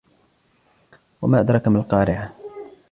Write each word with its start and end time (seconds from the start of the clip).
وما 1.21 1.39
أدراك 1.39 1.67
ما 1.67 1.79
القارعة 1.79 2.35